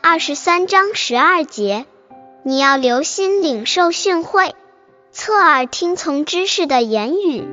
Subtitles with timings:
[0.00, 1.86] 二十三章十二节，
[2.44, 4.52] 你要留心领受训诲，
[5.10, 7.46] 侧耳听从知识的言语。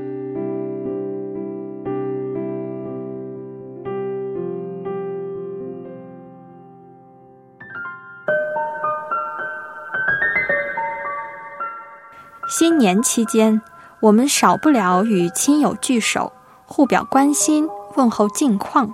[12.47, 13.61] 新年期间，
[13.99, 16.31] 我们少不了与亲友聚首，
[16.65, 18.93] 互表关心，问候近况。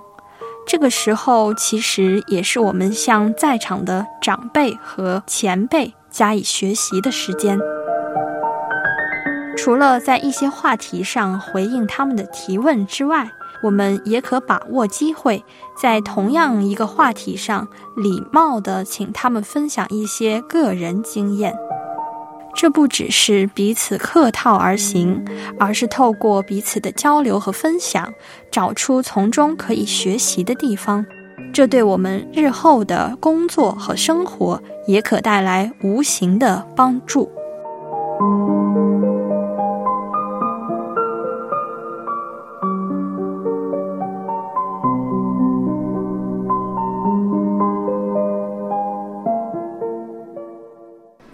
[0.66, 7.58] 这个时候，其实也是我们向在场的长辈和前辈加以学习的时间。
[9.56, 13.30] 除了在一些话题上回应他们的提问之外，
[13.62, 15.44] 我们也可把握机会，
[15.80, 21.56] 在同样一个话题上，礼貌地请他们分享一些个人经验。
[22.56, 25.22] 这不只是彼此客套而行，
[25.58, 28.14] 而是透过彼此的交流和分享，
[28.50, 31.04] 找出从中可以学习的地方。
[31.52, 37.30] 这对我们日后的工作和生活也可带来无形的帮助。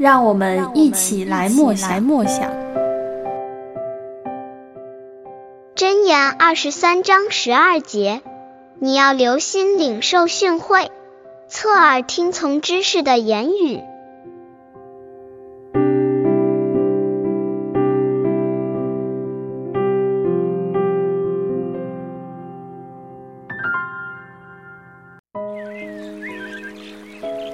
[0.02, 2.00] 让我们一起来默想。
[5.76, 8.20] 箴言二十三章十二节，
[8.80, 10.88] 你要留心领受训诲，
[11.46, 13.80] 侧耳听从知识的言语。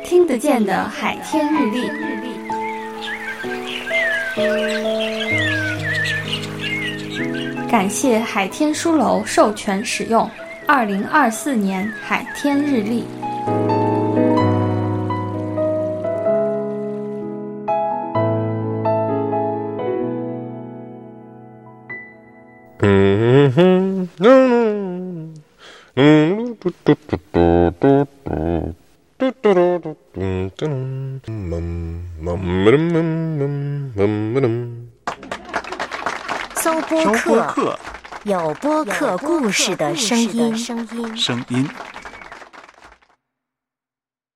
[0.02, 2.37] 听得见的海天日历。
[7.70, 10.28] 感谢海天书楼授权使用
[10.66, 13.04] 二零二四年海天日历。
[22.80, 25.34] 嗯哼，嗯
[25.94, 28.74] 嗯，嘟嘟嘟嘟嘟嘟。
[29.18, 30.20] 嘟嘟嘟嘟嘟
[30.56, 30.68] 嘟
[31.24, 31.26] 嘟
[34.40, 34.46] 嘟，
[36.54, 37.76] 搜播客，
[38.22, 40.56] 有播客故事的声音。
[40.56, 41.68] 声音。